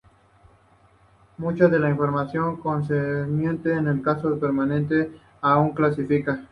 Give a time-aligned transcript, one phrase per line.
[1.37, 6.39] Mucha de la información concerniente al caso permanece aún clasificada.